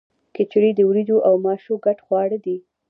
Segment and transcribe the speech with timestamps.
[0.35, 2.57] کچړي د وریجو او ماشو ګډ خواړه دي.